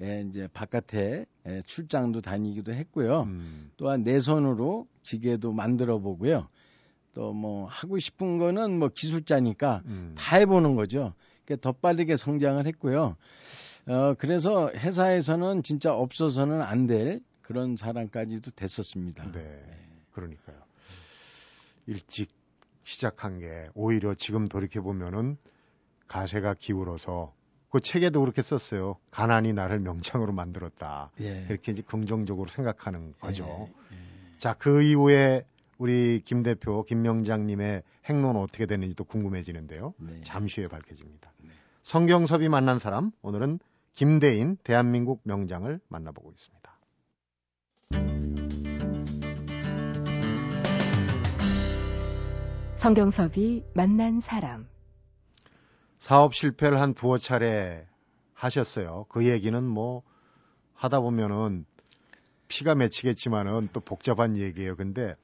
[0.00, 3.24] 예, 이제 바깥에 예, 출장도 다니기도 했고요.
[3.24, 3.70] 음.
[3.76, 6.48] 또한 내 손으로 기계도 만들어 보고요.
[7.16, 10.14] 또 뭐 하고 싶은 거는 뭐 기술자니까 음.
[10.18, 11.14] 다 해보는 거죠.
[11.46, 13.16] 그러니까 더 빠르게 성장을 했고요.
[13.86, 19.32] 어, 그래서 회사에서는 진짜 없어서는 안 될 그런 사람까지도 됐었습니다.
[19.32, 19.62] 네.
[20.12, 20.56] 그러니까요.
[21.86, 22.30] 일찍
[22.84, 25.38] 시작한 게 오히려 지금 돌이켜보면은
[26.08, 27.32] 가세가 기울어서
[27.70, 28.96] 그 책에도 그렇게 썼어요.
[29.10, 31.10] 가난이 나를 명창으로 만들었다.
[31.20, 31.46] 예.
[31.48, 33.68] 이렇게 이제 긍정적으로 생각하는 거죠.
[33.92, 33.96] 예.
[33.96, 34.38] 예.
[34.38, 35.44] 자, 그 이후에
[35.78, 39.94] 우리 김 대표 김명장님의 행로는 어떻게 됐는지도 궁금해지는데요.
[39.98, 40.20] 네.
[40.24, 41.32] 잠시 후에 밝혀집니다.
[41.42, 41.50] 네.
[41.82, 43.58] 성경섭이 만난 사람 오늘은
[43.92, 46.66] 김대인 대한민국 명장을 만나보고 있습니다.
[52.76, 54.68] 성경섭이 만난 사람
[55.98, 57.86] 사업 실패를 한 두어 차례
[58.34, 59.06] 하셨어요.
[59.08, 60.02] 그 얘기는 뭐
[60.74, 61.64] 하다 보면은
[62.48, 64.76] 피가 맺히겠지만은 또 복잡한 얘기예요.
[64.76, 65.16] 근데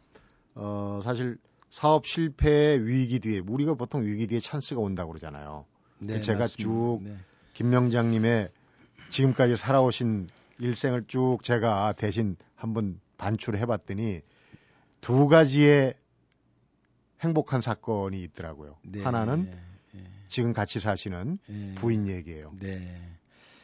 [0.55, 1.39] 어, 사실
[1.71, 5.65] 사업 실패 위기 뒤에 우리가 보통 위기 뒤에 찬스가 온다고 그러잖아요.
[5.99, 6.63] 네, 제가 맞습니다.
[6.63, 7.17] 쭉 네.
[7.55, 8.51] 김명장님의
[9.09, 14.21] 지금까지 살아오신 일생을 쭉 제가 대신 한번 반출을 해봤더니
[15.01, 15.95] 두 가지의
[17.21, 18.77] 행복한 사건이 있더라고요.
[18.83, 19.51] 네, 하나는
[19.93, 20.05] 네.
[20.29, 21.75] 지금 같이 사시는 네.
[21.77, 22.53] 부인 얘기예요.
[22.59, 23.01] 네.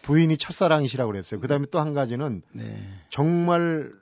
[0.02, 1.40] 부인이 첫사랑이시라고 그랬어요.
[1.40, 2.82] 그 다음에 또 한 가지는 네.
[3.10, 3.92] 정말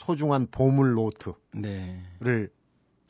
[0.00, 2.02] 소중한 보물 노트를 네.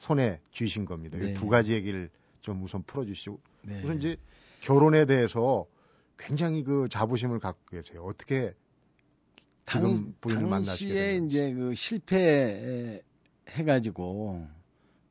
[0.00, 1.18] 손에 쥐신 겁니다.
[1.18, 1.34] 네.
[1.34, 3.82] 두 가지 얘기를 좀 우선 풀어주시고 네.
[3.84, 4.16] 우선 이제
[4.60, 5.66] 결혼에 대해서
[6.18, 8.02] 굉장히 그 자부심을 갖고 계세요.
[8.02, 8.54] 어떻게
[9.66, 13.00] 지금 부인을 만나시게 당시에 이제 그 실패
[13.48, 14.48] 해가지고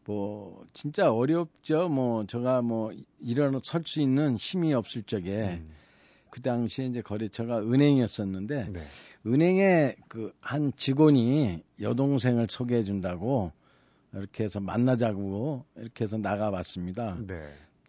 [0.05, 1.87] 뭐 진짜 어렵죠.
[1.87, 5.71] 뭐 제가 뭐 일어나 설수 있는 힘이 없을 적에 음.
[6.29, 8.83] 그 당시에 이제 거래처가 은행이었었는데 네.
[9.25, 13.51] 은행에 그 한 직원이 여동생을 소개해 준다고
[14.13, 17.17] 이렇게 해서 만나자고 이렇게 해서 나가봤습니다.
[17.27, 17.41] 네.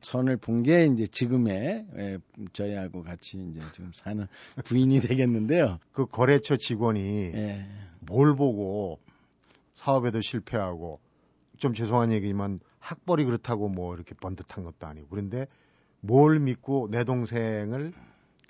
[0.02, 2.18] 선을 본 게 이제 지금의 예,
[2.54, 4.26] 저희하고 같이 이제 지금 사는
[4.64, 5.78] 부인이 되겠는데요.
[5.92, 7.00] 그 거래처 직원이
[7.34, 7.66] 예.
[8.00, 8.98] 뭘 보고
[9.74, 11.00] 사업에도 실패하고
[11.58, 15.46] 좀 죄송한 얘기지만 학벌이 그렇다고 뭐 이렇게 번듯한 것도 아니고 그런데
[16.00, 17.92] 뭘 믿고 내 동생을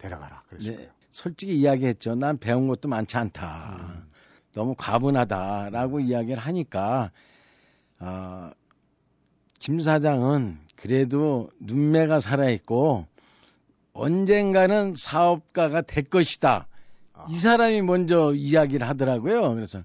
[0.00, 0.76] 데려가라 그랬어요.
[0.76, 0.88] 네.
[1.10, 2.14] 솔직히 이야기했죠.
[2.14, 3.76] 난 배운 것도 많지 않다.
[3.80, 4.10] 음.
[4.52, 7.10] 너무 과분하다라고 이야기를 하니까
[8.00, 8.50] 어,
[9.58, 13.06] 김 사장은 그래도 눈매가 살아 있고
[13.92, 16.66] 언젠가는 사업가가 될 것이다.
[17.12, 17.26] 아.
[17.28, 19.54] 이 사람이 먼저 이야기를 하더라고요.
[19.54, 19.82] 그래서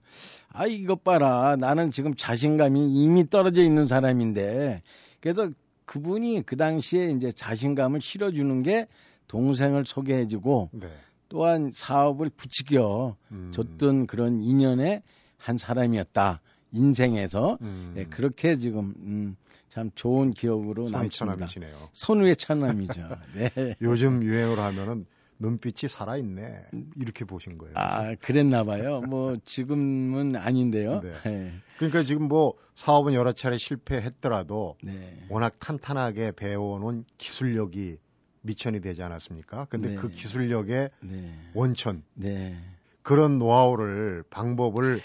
[0.50, 4.82] 아 이것 봐라 나는 지금 자신감이 이미 떨어져 있는 사람인데
[5.20, 5.50] 그래서
[5.86, 8.88] 그분이 그 당시에 이제 자신감을 실어주는 게
[9.28, 10.88] 동생을 소개해주고 네.
[11.30, 13.52] 또한 사업을 부추겨 음.
[13.54, 15.02] 줬던 그런 인연의
[15.38, 16.42] 한 사람이었다.
[16.72, 17.94] 인생에서 음.
[17.96, 19.36] 네, 그렇게 지금 음,
[19.70, 21.16] 참 좋은 기억으로 남습니다.
[21.16, 21.90] 천남이시네요.
[21.94, 23.10] 선우의 천남이죠.
[23.36, 23.76] 네.
[23.82, 25.06] 요즘 유행으로 하면은
[25.40, 26.64] 눈빛이 살아있네.
[26.96, 27.74] 이렇게 보신 거예요.
[27.76, 29.02] 아, 그랬나 봐요.
[29.02, 31.02] 뭐, 지금은 아닌데요.
[31.02, 31.14] 네.
[31.26, 31.54] 네.
[31.78, 35.26] 그러니까 지금 뭐 사업은 여러 차례 실패했더라도 네.
[35.30, 37.98] 워낙 탄탄하게 배워놓은 기술력이
[38.46, 39.66] 미천이 되지 않았습니까?
[39.70, 39.96] 근데 네.
[39.96, 41.34] 그 기술력의 네.
[41.54, 42.04] 원천.
[42.14, 42.58] 네.
[43.02, 45.02] 그런 노하우를, 방법을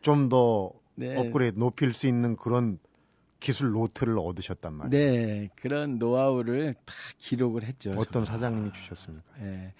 [0.00, 1.16] 좀더 네.
[1.16, 2.78] 업그레이드 높일 수 있는 그런
[3.40, 4.90] 기술 노트를 얻으셨단 말이에요.
[4.90, 7.90] 네, 그런 노하우를 다 기록을 했죠.
[7.90, 8.26] 어떤 정말.
[8.26, 9.24] 사장님이 주셨습니까?
[9.40, 9.74] 네,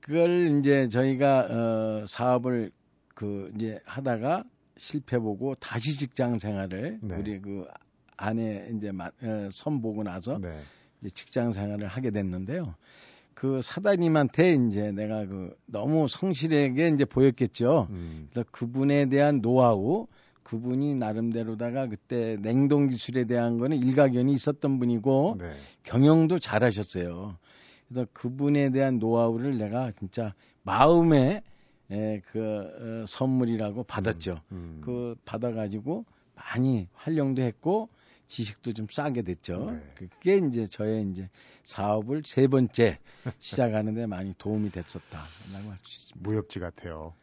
[0.00, 2.70] 그걸 이제 저희가 어, 사업을
[3.14, 4.44] 그 이제 하다가
[4.76, 7.16] 실패 보고 다시 직장 생활을 네.
[7.16, 7.66] 우리 그
[8.16, 10.60] 아내 이제 어, 선 보고 나서 네.
[11.10, 12.74] 직장 생활을 하게 됐는데요.
[13.34, 17.88] 그 사장님한테 이제 내가 그 너무 성실하게 이제 보였겠죠.
[17.90, 18.28] 음.
[18.30, 20.06] 그래서 그분에 대한 노하우,
[20.42, 25.50] 그분이 나름대로다가 그때 냉동 기술에 대한 거는 일가견이 있었던 분이고 네.
[25.82, 27.36] 경영도 잘하셨어요.
[27.88, 31.42] 그래서 그분에 대한 노하우를 내가 진짜 마음에
[31.90, 34.40] 에, 그 어, 선물이라고 받았죠.
[34.52, 34.80] 음, 음.
[34.82, 37.88] 그 받아가지고 많이 활용도 했고
[38.28, 39.70] 지식도 좀 싸게 됐죠.
[39.70, 39.80] 네.
[39.94, 41.30] 그게 이제 저의 이제
[41.64, 42.98] 사업을 세 번째
[43.38, 46.28] 시작하는데 많이 도움이 됐었다라고 할 수 있습니다.
[46.28, 47.14] 무협지 같아요.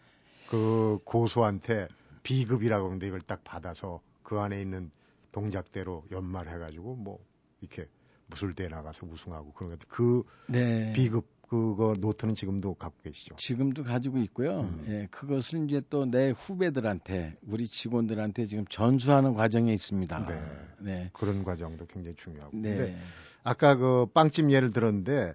[0.45, 1.87] 그 고수한테
[2.23, 4.91] 비급이라고 하는데 이걸 딱 받아서 그 안에 있는
[5.31, 7.19] 동작대로 연말해가지고 뭐
[7.61, 7.87] 이렇게
[8.27, 10.93] 무술대에 나가서 우승하고 그런 것그 네.
[10.93, 13.35] 비급 그거 노트는 지금도 갖고 계시죠?
[13.35, 14.61] 지금도 가지고 있고요.
[14.61, 14.85] 음.
[14.87, 20.25] 예, 그것을 이제 또 내 후배들한테 우리 직원들한테 지금 전수하는 과정에 있습니다.
[20.25, 20.41] 네.
[20.79, 21.09] 네.
[21.13, 22.57] 그런 과정도 굉장히 중요하고.
[22.57, 22.75] 네.
[22.75, 22.95] 근데
[23.43, 25.33] 아까 그 빵집 예를 들었는데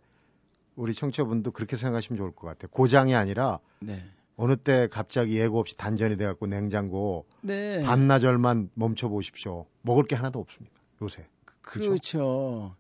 [0.75, 2.69] 우리 청취자분도 그렇게 생각하시면 좋을 것 같아요.
[2.73, 4.03] 고장이 아니라 네.
[4.37, 7.81] 어느 때 갑자기 예고 없이 단전이 돼 갖고 냉장고 네.
[7.83, 9.67] 반나절만 멈춰 보십시오.
[9.83, 10.75] 먹을 게 하나도 없습니다.
[11.01, 11.27] 요새.
[11.63, 11.91] 그렇죠.
[11.91, 12.75] 그렇죠.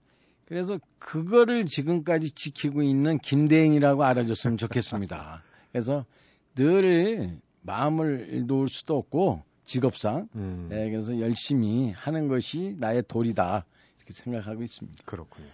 [0.48, 5.42] 그래서 그거를 지금까지 지키고 있는 김대인이라고 알아줬으면 좋겠습니다.
[5.70, 6.06] 그래서
[6.54, 10.68] 늘 마음을 놓을 수도 없고 직업상 음.
[10.70, 13.66] 네, 그래서 열심히 하는 것이 나의 도리다
[13.98, 15.04] 이렇게 생각하고 있습니다.
[15.04, 15.46] 그렇군요.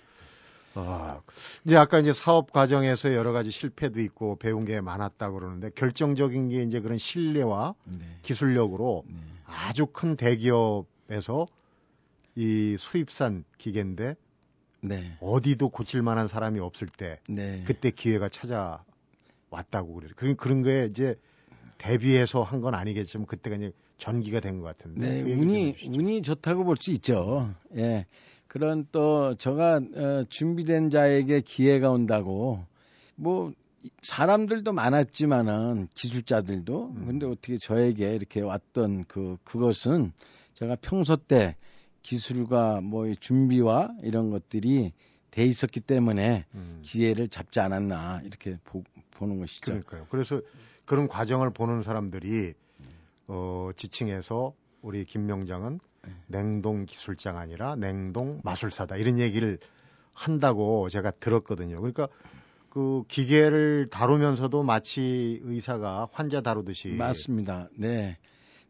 [0.77, 1.21] 아,
[1.65, 6.63] 이제 아까 이제 사업 과정에서 여러 가지 실패도 있고 배운 게 많았다고 그러는데 결정적인 게
[6.63, 7.99] 이제 그런 신뢰와 네.
[8.23, 9.17] 기술력으로 네.
[9.47, 11.49] 아주 큰 대기업에서
[12.37, 14.15] 이 수입산 기계인데
[14.85, 15.17] 네.
[15.21, 17.63] 어디도 고칠 만한 사람이 없을 때 네.
[17.67, 20.11] 그때 기회가 찾아왔다고 그래요.
[20.17, 21.17] 그런 그런 거에 이제
[21.79, 25.23] 대비해서 한 건 아니겠지만 그때가 이제 전기가 된 것 같은데.
[25.23, 27.55] 네, 운이 운이 좋다고 볼 수 있죠.
[27.77, 28.07] 예.
[28.47, 32.65] 그런 또 저가 어, 준비된 자에게 기회가 온다고
[33.17, 33.53] 뭐
[34.03, 37.05] 사람들도 많았지만은 기술자들도 음.
[37.07, 40.13] 근데 어떻게 저에게 이렇게 왔던 그 그것은
[40.55, 41.57] 제가 평소 때
[42.05, 44.93] 기술과 뭐 준비와 이런 것들이
[45.33, 46.81] 돼 있었기 때문에 음.
[46.85, 48.85] 기회를 잡지 않았나 이렇게 보,
[49.21, 49.63] 는 것이죠.
[49.63, 50.07] 그러니까요.
[50.11, 50.41] 그래서
[50.85, 52.53] 그런 과정을 보는 사람들이
[53.27, 56.13] 어, 지칭해서 우리 김명장은 네.
[56.27, 59.59] 냉동 기술장 아니라 냉동 마술사다 이런 얘기를
[60.13, 61.77] 한다고 제가 들었거든요.
[61.81, 62.09] 그러니까
[62.69, 67.69] 그 기계를 다루면서도 마치 의사가 환자 다루듯이 맞습니다.
[67.79, 68.19] 네.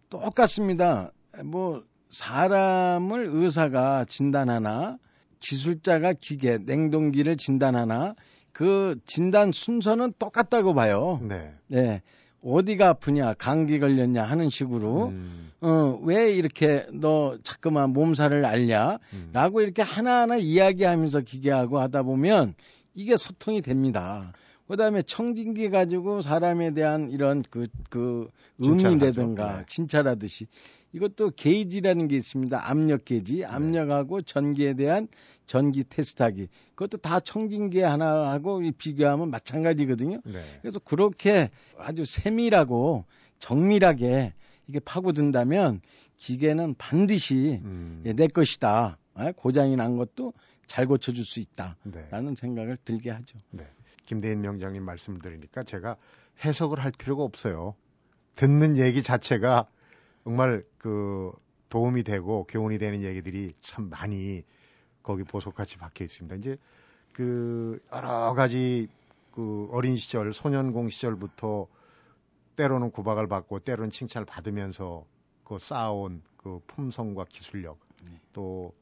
[0.09, 1.11] 똑같습니다.
[1.42, 4.98] 뭐 사람을 의사가 진단하나
[5.40, 8.14] 기술자가 기계 냉동기를 진단하나
[8.53, 11.20] 그 진단 순서는 똑같다고 봐요.
[11.22, 11.53] 네.
[11.66, 12.03] 네.
[12.42, 15.50] 어디가 아프냐, 감기 걸렸냐 하는 식으로, 음.
[15.62, 19.31] 어, 왜 이렇게 너 자꾸만 몸살을 앓냐, 음.
[19.33, 22.55] 라고 이렇게 하나하나 이야기하면서 기계하고 하다 보면
[22.94, 24.35] 이게 소통이 됩니다.
[24.66, 29.64] 그 다음에 청진기 가지고 사람에 대한 이런 그, 그, 의미라든가 네.
[29.66, 30.46] 진찰하듯이
[30.92, 32.70] 이것도 게이지라는 게 있습니다.
[32.70, 33.44] 압력 게이지, 네.
[33.44, 35.09] 압력하고 전기에 대한
[35.44, 36.48] 전기 테스트하기.
[36.77, 40.20] 그것도 다 청진기 하나하고 비교하면 마찬가지거든요.
[40.24, 40.42] 네.
[40.62, 43.05] 그래서 그렇게 아주 세밀하고
[43.38, 44.33] 정밀하게
[44.68, 45.81] 이게 파고든다면
[46.16, 48.03] 기계는 반드시 음.
[48.07, 48.96] 예, 내 것이다.
[49.20, 50.33] 예, 고장이 난 것도
[50.66, 52.35] 잘 고쳐줄 수 있다라는 네.
[52.37, 53.38] 생각을 들게 하죠.
[53.50, 53.66] 네.
[54.05, 55.97] 김대인 명장님 말씀 드리니까 제가
[56.45, 57.75] 해석을 할 필요가 없어요.
[58.35, 59.69] 듣는 얘기 자체가
[60.25, 61.33] 정말 그
[61.69, 64.43] 도움이 되고 교훈이 되는 얘기들이 참 많이
[65.03, 66.37] 거기 보석같이 박혀 있습니다.
[66.37, 66.57] 이제
[67.12, 68.88] 그 여러 가지
[69.33, 71.67] 그 어린 시절 소년공 시절부터
[72.57, 75.05] 때로는 구박을 받고 때로는 칭찬을 받으면서
[75.45, 78.21] 그 쌓아온 그 품성과 기술력 네.
[78.33, 78.73] 또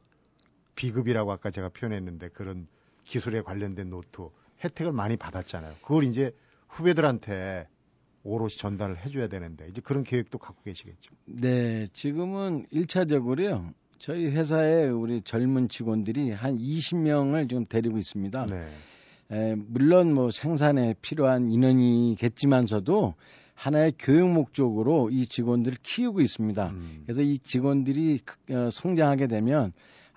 [0.75, 2.67] 비급이라고 아까 제가 표현했는데 그런
[3.05, 4.29] 기술에 관련된 노트
[4.65, 5.75] 혜택을 많이 받았잖아요.
[5.83, 6.33] 그걸 이제
[6.69, 7.67] 후배들한테
[8.25, 11.13] 오롯이 전달을 해줘야 되는데 이제 그런 계획도 갖고 계시겠죠.
[11.27, 13.73] 네, 지금은 1차적으로요.
[13.99, 18.47] 저희 회사에 우리 젊은 직원들이 한 20명을 지금 데리고 있습니다.
[18.47, 18.69] 네.
[19.31, 23.15] 에, 물론 뭐 생산에 필요한 인원이겠지만서도
[23.55, 26.71] 하나의 교육 목적으로 이 직원들을 키우고 있습니다.
[26.71, 27.03] 음.
[27.05, 28.21] 그래서 이 직원들이
[28.51, 29.73] 어, 성장하게 되면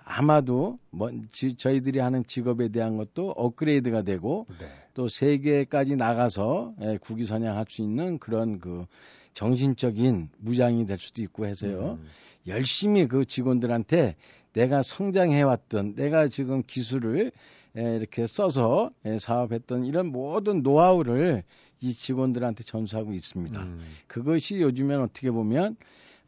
[0.08, 4.66] 아마도 뭐 지, 저희들이 하는 직업에 대한 것도 업그레이드가 되고 네.
[4.94, 8.86] 또 세계까지 나가서 예, 국위 선양할 수 있는 그런 그
[9.32, 11.98] 정신적인 무장이 될 수도 있고 해서요.
[12.00, 12.06] 음.
[12.46, 14.14] 열심히 그 직원들한테
[14.52, 17.32] 내가 성장해왔던 내가 지금 기술을
[17.76, 21.42] 예, 이렇게 써서 예, 사업했던 이런 모든 노하우를
[21.80, 23.60] 이 직원들한테 전수하고 있습니다.
[23.60, 23.80] 음.
[24.06, 25.76] 그것이 요즘엔 어떻게 보면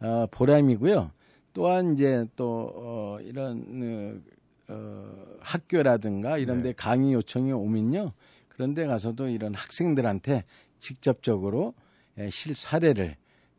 [0.00, 1.12] 어, 보람이고요.
[1.52, 4.22] 또한 이제 또 어, 이런
[4.68, 6.72] 어, 학교라든가 이런 데 네.
[6.74, 8.12] 강의 요청이 오면요.
[8.48, 10.44] 그런 데 가서도 이런 학생들한테
[10.78, 11.74] 직접적으로
[12.18, 13.16] 예, 실 사례를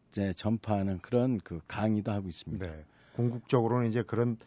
[0.10, 2.66] 이제 전파하는 그런 그 강의도 하고 있습니다.
[2.66, 2.86] 네.
[3.14, 4.38] 궁극적으로는 이제 그런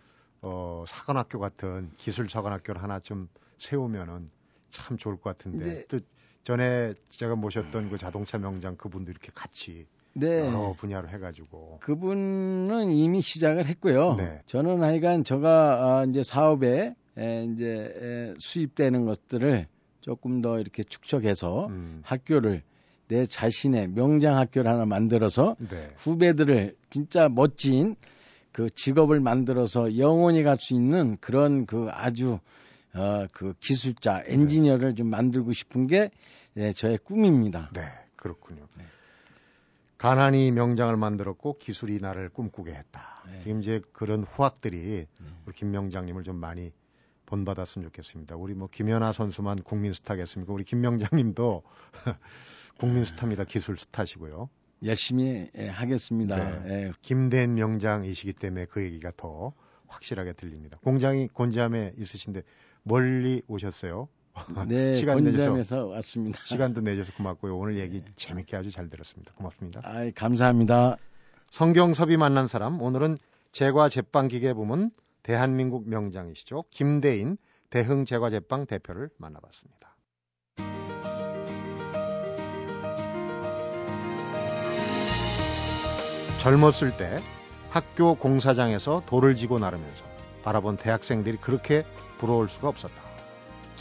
[0.41, 3.29] 어, 사관학교 같은 기술 사관학교를 하나 좀
[3.59, 4.31] 세우면은
[4.71, 6.01] 참 좋을 것 같은데 또
[6.43, 10.39] 전에 제가 모셨던 그 자동차 명장 그분도 이렇게 같이 네.
[10.39, 14.17] 여러 분야로 해가지고 그분은 이미 시작을 했고요.
[14.17, 14.41] 네.
[14.47, 19.67] 저는 하여간 제가 아, 이제 사업에 에, 이제 에, 수입되는 것들을
[20.01, 22.01] 조금 더 이렇게 축적해서 음.
[22.05, 22.63] 학교를
[23.09, 25.91] 내 자신의 명장 학교를 하나 만들어서 네.
[25.97, 27.97] 후배들을 진짜 멋진
[28.53, 32.39] 그 직업을 만들어서 영원히 갈 수 있는 그런 그 아주
[32.95, 34.95] 어, 그 기술자, 엔지니어를 네.
[34.95, 36.11] 좀 만들고 싶은 게
[36.55, 37.71] 네, 저의 꿈입니다.
[37.73, 38.67] 네, 그렇군요.
[38.77, 38.85] 네.
[40.03, 43.23] 가난이 명장을 만들었고 기술이 나를 꿈꾸게 했다.
[43.25, 43.41] 네.
[43.45, 45.43] 지금 이제 그런 후학들이 음.
[45.47, 46.73] 우리 김 명장님을 좀 많이
[47.27, 48.35] 본받았으면 좋겠습니다.
[48.35, 50.53] 우리 뭐 김연아 선수만 국민 스타겠습니까?
[50.53, 51.63] 우리 김 명장님도
[52.81, 53.45] 국민 스타입니다.
[53.45, 54.51] 기술 스타시고요.
[54.85, 56.63] 열심히 예, 하겠습니다.
[56.65, 56.87] 네.
[56.89, 56.93] 예.
[57.01, 59.53] 김된 명장이시기 때문에 그 얘기가 더
[59.87, 60.81] 확실하게 들립니다.
[60.83, 62.43] 공장이 곤지암에 있으신데
[62.83, 64.09] 멀리 오셨어요?
[64.67, 66.39] 네, 시간 내주셔서 왔습니다.
[66.45, 67.57] 시간도 내줘서 고맙고요.
[67.57, 68.13] 오늘 얘기 네.
[68.17, 69.33] 재밌게 아주 잘 들었습니다.
[69.35, 69.81] 고맙습니다.
[69.85, 70.97] 아, 감사합니다.
[71.51, 73.19] 성경섭이 만난 사람 오늘은
[73.53, 74.91] 제과 제빵 기계 부문
[75.23, 76.65] 대한민국 명장이시죠.
[76.71, 77.37] 김대인
[77.71, 79.97] 대흥 제과 제빵 대표를 만나봤습니다.
[86.39, 87.19] 젊었을 때
[87.71, 90.05] 학교 공사장에서 돌을 지고 나르면서
[90.43, 91.85] 바라본 대학생들이 그렇게
[92.19, 93.12] 부러울 수가 없었다.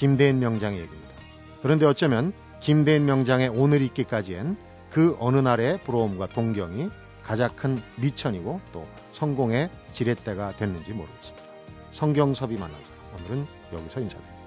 [0.02, 1.14] 김대인 명장의 얘기입니다.
[1.62, 4.58] 그런데 어쩌면 김대인 명장의 오늘 있기까지엔
[4.90, 6.90] 그 어느 날의 부러움과 동경이
[7.22, 11.44] 가장 큰 미천이고 또 성공의 지렛대가 됐는지 모르겠습니다.
[11.92, 12.82] 성경섭이 만나서
[13.20, 14.41] 오늘은 여기서 인사드립니다.